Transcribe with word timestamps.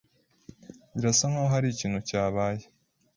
Birasa 0.93 1.25
nkaho 1.31 1.47
hari 1.53 1.67
ikintu 1.71 1.99
cyabaye. 2.09 2.63